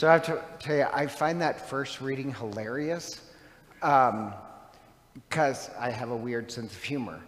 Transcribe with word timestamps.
So 0.00 0.08
I 0.08 0.12
have 0.12 0.22
to 0.22 0.42
tell 0.58 0.76
you, 0.76 0.86
I 0.90 1.06
find 1.06 1.42
that 1.42 1.68
first 1.68 2.00
reading 2.00 2.32
hilarious 2.32 3.20
because 3.74 4.08
um, 5.68 5.74
I 5.78 5.90
have 5.90 6.10
a 6.10 6.16
weird 6.16 6.50
sense 6.50 6.72
of 6.72 6.82
humor. 6.82 7.20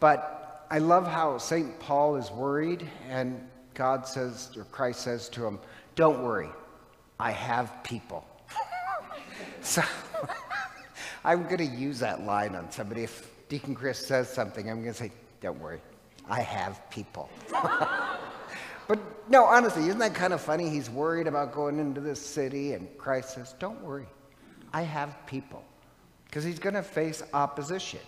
But 0.00 0.66
I 0.70 0.78
love 0.78 1.06
how 1.06 1.36
St. 1.36 1.78
Paul 1.80 2.16
is 2.16 2.30
worried, 2.30 2.88
and 3.10 3.46
God 3.74 4.08
says, 4.08 4.56
or 4.56 4.64
Christ 4.64 5.00
says 5.02 5.28
to 5.28 5.46
him, 5.46 5.58
Don't 5.96 6.22
worry, 6.22 6.48
I 7.20 7.30
have 7.30 7.84
people. 7.84 8.26
so 9.60 9.82
I'm 11.26 11.42
going 11.42 11.58
to 11.58 11.66
use 11.66 11.98
that 11.98 12.24
line 12.24 12.54
on 12.54 12.70
somebody. 12.70 13.02
If 13.02 13.28
Deacon 13.50 13.74
Chris 13.74 13.98
says 13.98 14.30
something, 14.30 14.70
I'm 14.70 14.80
going 14.80 14.94
to 14.94 14.98
say, 14.98 15.12
Don't 15.42 15.60
worry, 15.60 15.82
I 16.26 16.40
have 16.40 16.88
people. 16.88 17.28
but 18.86 18.98
no, 19.28 19.44
honestly, 19.44 19.86
isn't 19.86 19.98
that 19.98 20.14
kind 20.14 20.32
of 20.32 20.40
funny? 20.40 20.68
He's 20.68 20.90
worried 20.90 21.26
about 21.26 21.52
going 21.52 21.78
into 21.78 22.00
this 22.00 22.20
city, 22.24 22.74
and 22.74 22.86
Christ 22.98 23.34
says, 23.34 23.54
Don't 23.58 23.80
worry, 23.82 24.06
I 24.72 24.82
have 24.82 25.16
people. 25.26 25.64
Because 26.24 26.44
he's 26.44 26.58
going 26.58 26.74
to 26.74 26.82
face 26.82 27.22
opposition. 27.32 28.00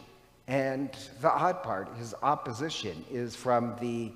And 0.48 0.90
the 1.20 1.30
odd 1.30 1.62
part, 1.62 1.88
his 1.96 2.14
opposition 2.22 3.04
is 3.10 3.34
from 3.34 3.76
the, 3.80 4.12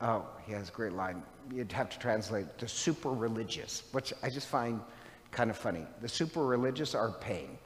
oh, 0.00 0.24
he 0.46 0.52
has 0.52 0.68
a 0.68 0.72
great 0.72 0.92
line. 0.92 1.22
You'd 1.52 1.72
have 1.72 1.90
to 1.90 1.98
translate 1.98 2.58
the 2.58 2.68
super 2.68 3.10
religious, 3.10 3.82
which 3.92 4.12
I 4.22 4.30
just 4.30 4.46
find 4.46 4.80
kind 5.30 5.50
of 5.50 5.56
funny. 5.56 5.84
The 6.00 6.08
super 6.08 6.44
religious 6.44 6.94
are 6.94 7.10
paying. 7.10 7.58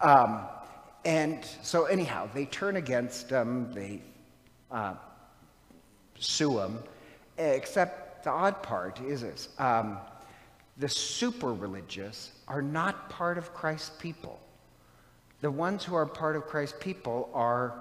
Um, 0.00 0.46
and 1.04 1.44
so, 1.62 1.84
anyhow, 1.84 2.28
they 2.32 2.44
turn 2.46 2.76
against 2.76 3.30
him, 3.30 3.72
they 3.72 4.00
uh, 4.70 4.94
sue 6.18 6.60
him, 6.60 6.78
except 7.38 8.24
the 8.24 8.30
odd 8.30 8.62
part 8.62 9.00
is 9.00 9.22
this 9.22 9.48
um, 9.58 9.98
the 10.78 10.88
super 10.88 11.52
religious 11.52 12.32
are 12.48 12.62
not 12.62 13.10
part 13.10 13.38
of 13.38 13.52
Christ's 13.52 13.90
people. 13.98 14.40
The 15.40 15.50
ones 15.50 15.84
who 15.84 15.94
are 15.94 16.06
part 16.06 16.36
of 16.36 16.46
Christ's 16.46 16.76
people 16.80 17.30
are 17.34 17.74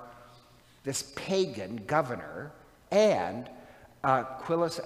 this 0.84 1.14
pagan 1.16 1.84
governor 1.88 2.52
and 2.92 3.50
uh, 4.04 4.24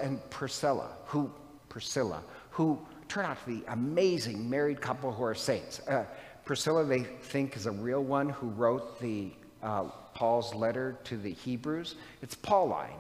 and 0.02 0.30
Priscilla, 0.30 0.90
who 1.06 1.32
Priscilla, 1.70 2.22
who 2.52 2.80
turn 3.08 3.26
out 3.26 3.42
to 3.44 3.48
be 3.48 3.64
amazing 3.70 4.50
married 4.50 4.82
couple 4.82 5.12
who 5.12 5.24
are 5.24 5.36
saints. 5.36 5.80
Uh, 5.88 6.06
Priscilla, 6.44 6.84
they 6.84 7.04
think, 7.04 7.56
is 7.56 7.66
a 7.66 7.72
real 7.72 8.04
one 8.04 8.30
who 8.30 8.48
wrote 8.50 9.00
the 9.00 9.32
uh, 9.64 9.84
Paul's 10.14 10.54
letter 10.54 10.98
to 11.06 11.18
the 11.18 11.32
Hebrews. 11.32 11.96
It's 12.22 12.36
Pauline. 12.36 13.00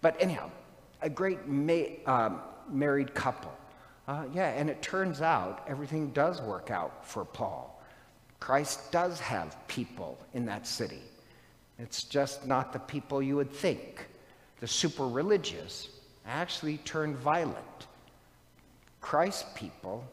But 0.00 0.16
anyhow, 0.20 0.50
a 1.02 1.10
great 1.10 1.46
ma- 1.46 1.96
um, 2.06 2.40
married 2.70 3.14
couple. 3.14 3.52
Uh, 4.08 4.24
yeah, 4.32 4.48
and 4.50 4.68
it 4.68 4.82
turns 4.82 5.22
out 5.22 5.64
everything 5.68 6.10
does 6.10 6.40
work 6.42 6.70
out 6.70 7.06
for 7.06 7.24
Paul. 7.24 7.82
Christ 8.40 8.90
does 8.90 9.20
have 9.20 9.56
people 9.68 10.18
in 10.34 10.46
that 10.46 10.66
city. 10.66 11.02
It's 11.78 12.02
just 12.02 12.46
not 12.46 12.72
the 12.72 12.78
people 12.78 13.22
you 13.22 13.36
would 13.36 13.52
think. 13.52 14.06
The 14.60 14.66
super 14.66 15.06
religious 15.06 15.88
actually 16.26 16.78
turn 16.78 17.14
violent. 17.16 17.86
Christ's 19.00 19.46
people 19.54 20.04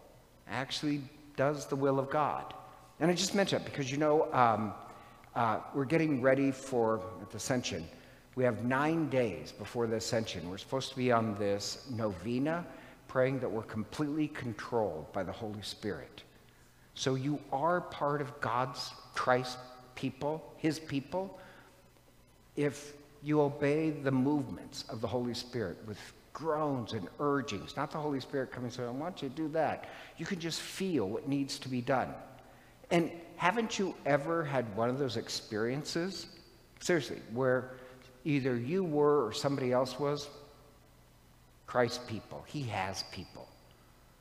actually 0.49 1.01
does 1.35 1.65
the 1.65 1.75
will 1.75 1.99
of 1.99 2.09
God. 2.09 2.53
And 2.99 3.11
I 3.11 3.13
just 3.13 3.35
mentioned 3.35 3.63
it 3.63 3.65
because 3.65 3.91
you 3.91 3.97
know, 3.97 4.31
um, 4.33 4.73
uh, 5.35 5.59
we're 5.73 5.85
getting 5.85 6.21
ready 6.21 6.51
for 6.51 7.01
the 7.29 7.37
Ascension. 7.37 7.87
We 8.37 8.43
have 8.43 8.63
nine 8.63 9.09
days 9.09 9.51
before 9.51 9.87
the 9.87 9.95
Ascension. 9.95 10.47
We're 10.47 10.59
supposed 10.59 10.91
to 10.91 10.95
be 10.95 11.11
on 11.11 11.33
this 11.39 11.87
novena, 11.89 12.67
praying 13.07 13.39
that 13.39 13.49
we're 13.49 13.63
completely 13.63 14.27
controlled 14.27 15.11
by 15.11 15.23
the 15.23 15.31
Holy 15.31 15.63
Spirit. 15.63 16.21
So 16.93 17.15
you 17.15 17.39
are 17.51 17.81
part 17.81 18.21
of 18.21 18.39
God's 18.39 18.91
Christ 19.15 19.57
people, 19.95 20.53
His 20.57 20.77
people, 20.77 21.39
if 22.55 22.93
you 23.23 23.41
obey 23.41 23.89
the 23.89 24.11
movements 24.11 24.85
of 24.89 25.01
the 25.01 25.07
Holy 25.07 25.33
Spirit 25.33 25.79
with 25.87 25.97
groans 26.31 26.93
and 26.93 27.07
urgings, 27.19 27.75
not 27.75 27.89
the 27.89 27.97
Holy 27.97 28.19
Spirit 28.19 28.51
coming 28.51 28.69
saying, 28.69 28.87
I 28.87 28.91
want 28.91 29.23
you 29.23 29.29
to 29.29 29.35
do 29.35 29.47
that. 29.47 29.89
You 30.17 30.27
can 30.27 30.39
just 30.39 30.61
feel 30.61 31.09
what 31.09 31.27
needs 31.27 31.57
to 31.57 31.69
be 31.69 31.81
done. 31.81 32.13
And 32.91 33.09
haven't 33.35 33.79
you 33.79 33.95
ever 34.05 34.43
had 34.43 34.75
one 34.75 34.91
of 34.91 34.99
those 34.99 35.17
experiences, 35.17 36.27
seriously, 36.79 37.19
where 37.33 37.71
either 38.27 38.57
you 38.57 38.83
were 38.83 39.25
or 39.25 39.31
somebody 39.31 39.71
else 39.71 39.97
was? 39.97 40.27
Christ's 41.65 41.99
people. 42.07 42.43
He 42.45 42.63
has 42.63 43.03
people. 43.11 43.47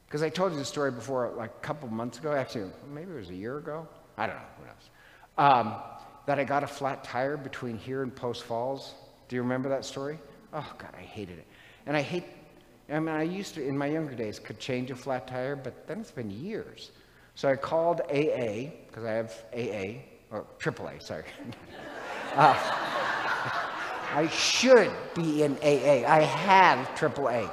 Because 0.07 0.23
I 0.23 0.29
told 0.29 0.53
you 0.53 0.59
the 0.59 0.65
story 0.65 0.93
before, 0.93 1.33
like 1.37 1.51
a 1.51 1.67
couple 1.67 1.89
months 1.89 2.19
ago, 2.19 2.33
actually, 2.33 2.71
maybe 2.95 3.11
it 3.11 3.17
was 3.17 3.31
a 3.31 3.35
year 3.35 3.59
ago. 3.59 3.87
I 4.17 4.29
don't 4.29 4.37
know, 4.37 4.43
who 4.59 4.67
knows. 4.67 4.91
Um, 5.37 5.75
that 6.27 6.39
I 6.39 6.45
got 6.45 6.63
a 6.63 6.67
flat 6.67 7.03
tire 7.03 7.37
between 7.37 7.77
here 7.77 8.03
and 8.03 8.15
Post 8.15 8.45
Falls. 8.45 8.95
Do 9.29 9.37
you 9.37 9.43
remember 9.43 9.69
that 9.69 9.85
story? 9.85 10.19
Oh, 10.53 10.73
God, 10.79 10.95
I 10.97 11.03
hated 11.03 11.39
it. 11.39 11.47
And 11.87 11.97
I 11.97 12.03
hate, 12.03 12.25
I 12.89 13.01
mean, 13.01 13.15
I 13.15 13.25
used 13.25 13.55
to, 13.55 13.67
in 13.67 13.77
my 13.77 13.87
younger 13.87 14.15
days, 14.15 14.39
could 14.39 14.61
change 14.61 14.93
a 14.93 14.97
flat 14.97 15.27
tire, 15.27 15.57
but 15.57 15.89
then 15.89 16.01
it's 16.01 16.13
been 16.13 16.31
years. 16.31 16.93
So 17.35 17.49
I 17.49 17.57
called 17.57 18.01
AA, 18.03 18.71
because 18.87 19.05
I 19.05 19.13
have 19.13 19.33
AA, 19.53 20.03
or 20.31 20.47
AAA, 20.59 21.03
sorry. 21.03 21.25
uh, 22.37 22.96
I 24.17 24.29
should 24.29 24.91
be 25.15 25.43
in 25.43 25.59
AA. 25.59 26.09
I 26.11 26.23
have 26.23 26.89
AAA. 26.99 27.51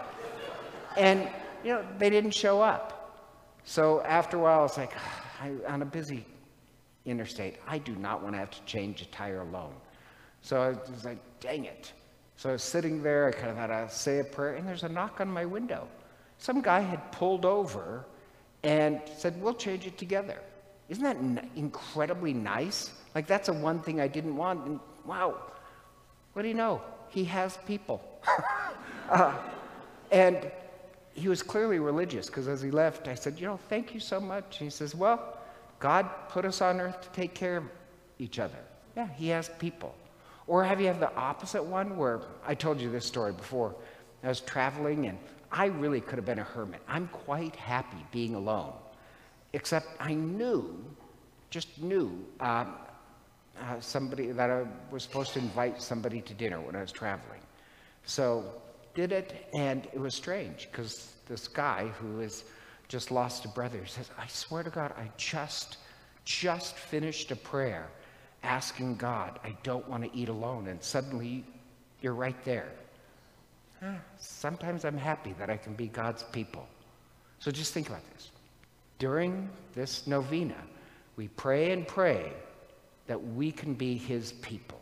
And, 0.98 1.28
you 1.62 1.74
know, 1.74 1.86
they 1.98 2.10
didn't 2.10 2.32
show 2.32 2.62
up. 2.62 3.20
So 3.66 4.02
after 4.04 4.38
a 4.38 4.40
while, 4.40 4.60
I 4.60 4.62
was 4.62 4.78
like, 4.78 4.94
I, 5.42 5.52
on 5.68 5.82
a 5.82 5.86
busy 5.86 6.26
interstate, 7.06 7.58
I 7.68 7.80
do 7.80 7.98
not 7.98 8.24
want 8.24 8.36
to 8.36 8.40
have 8.40 8.52
to 8.52 8.64
change 8.64 9.02
a 9.02 9.06
tire 9.08 9.42
alone. 9.42 9.74
So 10.42 10.62
I 10.62 10.70
was 10.90 11.04
like, 11.04 11.18
dang 11.42 11.66
it. 11.66 11.92
So 12.38 12.48
I 12.48 12.54
was 12.54 12.64
sitting 12.64 13.04
there, 13.04 13.28
I 13.28 13.32
kind 13.32 13.50
of 13.50 13.58
had 13.58 13.68
to 13.68 13.94
say 13.94 14.20
a 14.20 14.24
prayer, 14.24 14.56
and 14.56 14.66
there's 14.66 14.84
a 14.84 14.90
knock 14.90 15.20
on 15.20 15.28
my 15.28 15.44
window. 15.44 15.86
Some 16.38 16.62
guy 16.62 16.80
had 16.80 17.12
pulled 17.12 17.44
over 17.44 18.06
and 18.64 19.02
said, 19.18 19.40
We'll 19.42 19.54
change 19.54 19.86
it 19.86 19.98
together. 19.98 20.40
Isn't 20.88 21.04
that 21.04 21.18
n- 21.18 21.50
incredibly 21.58 22.34
nice? 22.34 22.94
Like, 23.16 23.28
that's 23.28 23.48
the 23.48 23.54
one 23.54 23.82
thing 23.82 24.00
I 24.00 24.08
didn't 24.08 24.38
want. 24.38 24.66
And 24.66 24.80
wow, 25.06 25.38
what 26.34 26.42
do 26.42 26.48
you 26.48 26.54
know? 26.54 26.82
He 27.10 27.24
has 27.26 27.58
people. 27.66 28.04
uh, 29.10 29.38
and 30.12 30.52
he 31.14 31.28
was 31.28 31.44
clearly 31.44 31.80
religious 31.80 32.28
because 32.28 32.48
as 32.48 32.62
he 32.62 32.72
left, 32.72 33.08
I 33.08 33.16
said, 33.16 33.40
You 33.40 33.48
know, 33.48 33.60
thank 33.70 33.94
you 33.94 34.00
so 34.00 34.20
much. 34.20 34.60
And 34.60 34.68
he 34.68 34.70
says, 34.70 34.96
Well, 34.96 35.38
God 35.80 36.10
put 36.30 36.46
us 36.46 36.62
on 36.62 36.80
earth 36.80 37.02
to 37.02 37.10
take 37.10 37.34
care 37.34 37.58
of 37.58 37.64
each 38.20 38.40
other. 38.40 38.58
Yeah, 38.96 39.08
he 39.08 39.30
has 39.30 39.50
people. 39.60 39.96
Or 40.48 40.64
have 40.64 40.82
you 40.82 40.88
had 40.88 41.00
the 41.00 41.14
opposite 41.16 41.64
one 41.64 41.98
where 41.98 42.22
I 42.46 42.56
told 42.56 42.82
you 42.82 42.90
this 42.90 43.06
story 43.06 43.32
before? 43.32 43.76
I 44.24 44.30
was 44.30 44.42
traveling 44.42 45.08
and 45.08 45.18
I 45.52 45.66
really 45.66 46.02
could 46.02 46.16
have 46.16 46.26
been 46.26 46.40
a 46.40 46.44
hermit. 46.44 46.82
I'm 46.88 47.08
quite 47.10 47.56
happy 47.56 47.98
being 48.12 48.36
alone, 48.36 48.74
except 49.54 49.88
I 50.00 50.14
knew, 50.14 50.84
just 51.50 51.82
knew, 51.82 52.26
um, 52.40 52.74
uh, 53.60 53.80
somebody 53.80 54.32
that 54.32 54.50
I 54.50 54.66
was 54.92 55.04
supposed 55.04 55.34
to 55.34 55.40
invite 55.40 55.82
somebody 55.82 56.22
to 56.22 56.34
dinner 56.34 56.60
when 56.60 56.76
I 56.76 56.82
was 56.82 56.92
traveling. 56.92 57.42
So 58.06 58.46
did 58.96 59.12
it, 59.12 59.48
and 59.54 59.88
it 59.94 60.00
was 60.00 60.16
strange 60.16 60.68
because 60.72 61.14
this 61.28 61.48
guy 61.48 61.88
who 62.00 62.20
has 62.20 62.44
just 62.88 63.12
lost 63.12 63.46
a 63.46 63.50
brother 63.50 63.86
says, 63.86 64.10
"I 64.18 64.28
swear 64.28 64.64
to 64.64 64.70
God, 64.70 64.94
I 64.98 65.10
just, 65.18 65.78
just 66.26 66.76
finished 66.76 67.32
a 67.32 67.36
prayer." 67.36 67.90
asking 68.44 68.96
God, 68.96 69.40
I 69.44 69.56
don't 69.64 69.88
want 69.88 70.04
to 70.04 70.16
eat 70.16 70.30
alone. 70.30 70.68
And 70.68 70.82
suddenly 70.84 71.44
you're 72.02 72.14
right 72.14 72.42
there. 72.44 72.72
Sometimes 74.18 74.86
I'm 74.86 74.98
happy 74.98 75.34
that 75.40 75.50
I 75.50 75.58
can 75.58 75.74
be 75.74 75.88
God's 75.88 76.24
people. 76.24 76.68
So 77.40 77.52
just 77.52 77.74
think 77.74 77.90
about 77.90 78.04
this. 78.14 78.32
During 78.98 79.50
this 79.74 80.08
novena, 80.08 80.56
we 81.18 81.28
pray 81.30 81.72
and 81.72 81.86
pray 81.86 82.32
that 83.08 83.22
we 83.22 83.52
can 83.52 83.74
be 83.74 83.96
his 83.98 84.34
people. 84.34 84.80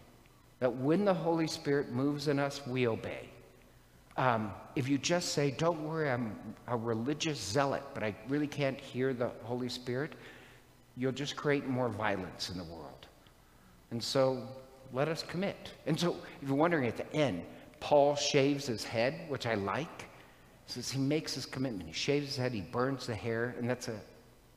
That 0.60 0.74
when 0.74 1.06
the 1.06 1.14
Holy 1.14 1.48
Spirit 1.48 1.92
moves 1.92 2.28
in 2.28 2.40
us, 2.40 2.66
we 2.68 2.88
obey. 2.88 3.30
Um, 4.18 4.52
if 4.76 4.88
you 4.88 4.98
just 4.98 5.30
say, 5.30 5.52
Don't 5.52 5.84
worry, 5.84 6.10
I'm 6.10 6.36
a 6.68 6.78
religious 6.78 7.40
zealot, 7.40 7.84
but 7.94 8.04
I 8.04 8.16
really 8.28 8.48
can't 8.48 8.80
hear 8.80 9.14
the 9.14 9.32
Holy 9.44 9.70
Spirit, 9.70 10.14
you'll 10.98 11.12
just 11.12 11.36
create 11.36 11.68
more 11.68 11.90
violence 11.90 12.50
in 12.50 12.58
the 12.58 12.64
world. 12.66 13.08
And 13.90 14.04
so 14.04 14.48
let 14.94 15.08
us 15.08 15.24
commit. 15.24 15.72
And 15.88 16.00
so 16.00 16.16
if 16.42 16.48
you're 16.48 16.58
wondering 16.58 16.88
at 16.88 16.98
the 16.98 17.12
end, 17.16 17.44
Paul 17.80 18.16
shaves 18.16 18.68
his 18.68 18.84
head, 18.84 19.22
which 19.28 19.48
I 19.48 19.56
like. 19.56 20.02
He 20.68 20.74
says 20.74 20.92
he 20.92 21.00
makes 21.00 21.34
his 21.34 21.46
commitment. 21.46 21.88
He 21.88 21.94
shaves 21.94 22.28
his 22.28 22.38
head, 22.38 22.54
he 22.54 22.62
burns 22.62 23.08
the 23.08 23.16
hair, 23.16 23.56
and 23.58 23.70
that's 23.70 23.88
a 23.88 24.00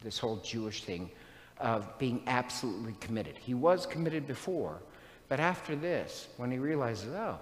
this 0.04 0.18
whole 0.18 0.36
Jewish 0.36 0.84
thing 0.84 1.10
of 1.58 1.98
being 1.98 2.22
absolutely 2.26 2.94
committed. 3.00 3.36
He 3.38 3.54
was 3.54 3.86
committed 3.86 4.26
before, 4.26 4.80
but 5.28 5.40
after 5.40 5.76
this, 5.76 6.28
when 6.36 6.50
he 6.50 6.58
realizes, 6.58 7.12
oh, 7.14 7.38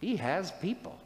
he 0.00 0.16
has 0.16 0.50
people, 0.60 0.98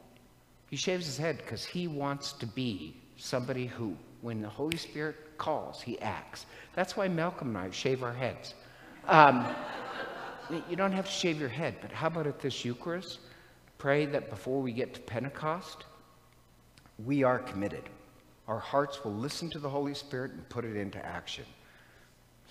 he 0.68 0.76
shaves 0.76 1.06
his 1.06 1.16
head 1.16 1.38
because 1.38 1.64
he 1.64 1.88
wants 1.88 2.32
to 2.34 2.46
be 2.46 2.96
somebody 3.16 3.66
who 3.66 3.96
when 4.22 4.42
the 4.42 4.48
Holy 4.48 4.76
Spirit 4.76 5.16
calls, 5.38 5.80
he 5.80 5.98
acts. 6.00 6.46
That's 6.74 6.96
why 6.96 7.08
Malcolm 7.08 7.48
and 7.48 7.58
I 7.58 7.70
shave 7.70 8.02
our 8.02 8.12
heads. 8.12 8.54
Um, 9.08 9.46
you 10.68 10.76
don't 10.76 10.92
have 10.92 11.06
to 11.06 11.10
shave 11.10 11.40
your 11.40 11.48
head, 11.48 11.76
but 11.80 11.90
how 11.90 12.08
about 12.08 12.26
at 12.26 12.40
this 12.40 12.64
Eucharist? 12.64 13.20
Pray 13.78 14.04
that 14.06 14.28
before 14.28 14.60
we 14.60 14.72
get 14.72 14.92
to 14.94 15.00
Pentecost, 15.00 15.84
we 17.04 17.22
are 17.22 17.38
committed. 17.38 17.88
Our 18.46 18.58
hearts 18.58 19.04
will 19.04 19.14
listen 19.14 19.48
to 19.50 19.58
the 19.58 19.70
Holy 19.70 19.94
Spirit 19.94 20.32
and 20.32 20.46
put 20.48 20.64
it 20.64 20.76
into 20.76 21.04
action. 21.04 21.44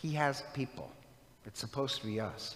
He 0.01 0.13
has 0.13 0.43
people. 0.53 0.89
It's 1.45 1.59
supposed 1.59 1.99
to 1.99 2.07
be 2.07 2.21
us. 2.21 2.55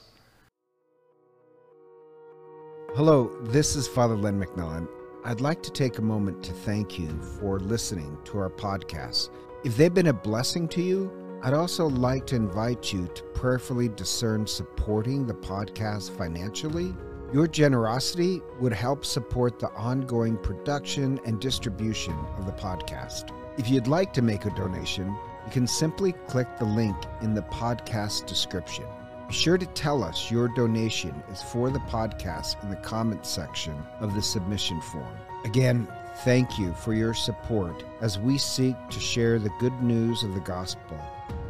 Hello, 2.95 3.35
this 3.43 3.75
is 3.75 3.85
Father 3.85 4.15
Len 4.15 4.39
McMillan. 4.39 4.87
I'd 5.25 5.41
like 5.41 5.61
to 5.63 5.71
take 5.71 5.97
a 5.97 6.01
moment 6.01 6.41
to 6.43 6.53
thank 6.53 6.97
you 6.97 7.21
for 7.39 7.59
listening 7.59 8.17
to 8.25 8.37
our 8.37 8.49
podcast. 8.49 9.29
If 9.65 9.75
they've 9.75 9.93
been 9.93 10.07
a 10.07 10.13
blessing 10.13 10.69
to 10.69 10.81
you, 10.81 11.11
I'd 11.43 11.53
also 11.53 11.87
like 11.87 12.25
to 12.27 12.37
invite 12.37 12.93
you 12.93 13.07
to 13.07 13.23
prayerfully 13.33 13.89
discern 13.89 14.47
supporting 14.47 15.25
the 15.25 15.33
podcast 15.33 16.15
financially. 16.15 16.95
Your 17.33 17.47
generosity 17.47 18.41
would 18.61 18.73
help 18.73 19.03
support 19.03 19.59
the 19.59 19.71
ongoing 19.71 20.37
production 20.37 21.19
and 21.25 21.41
distribution 21.41 22.15
of 22.37 22.45
the 22.45 22.53
podcast. 22.53 23.31
If 23.57 23.69
you'd 23.69 23.87
like 23.87 24.13
to 24.13 24.21
make 24.21 24.45
a 24.45 24.51
donation, 24.51 25.13
you 25.45 25.51
can 25.51 25.67
simply 25.67 26.13
click 26.27 26.47
the 26.57 26.65
link 26.65 26.95
in 27.21 27.33
the 27.33 27.41
podcast 27.43 28.25
description. 28.25 28.85
Be 29.27 29.33
sure 29.33 29.57
to 29.57 29.65
tell 29.67 30.03
us 30.03 30.29
your 30.29 30.47
donation 30.49 31.23
is 31.31 31.41
for 31.41 31.69
the 31.69 31.79
podcast 31.79 32.61
in 32.63 32.69
the 32.69 32.75
comments 32.77 33.29
section 33.29 33.75
of 33.99 34.13
the 34.13 34.21
submission 34.21 34.81
form. 34.81 35.17
Again, 35.45 35.87
thank 36.23 36.59
you 36.59 36.73
for 36.73 36.93
your 36.93 37.13
support 37.13 37.83
as 38.01 38.19
we 38.19 38.37
seek 38.37 38.75
to 38.89 38.99
share 38.99 39.39
the 39.39 39.51
good 39.59 39.81
news 39.81 40.23
of 40.23 40.33
the 40.33 40.39
gospel. 40.41 40.99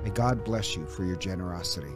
May 0.04 0.10
God 0.10 0.44
bless 0.44 0.75
you 0.75 0.86
for 0.86 1.04
your 1.04 1.16
generosity. 1.16 1.94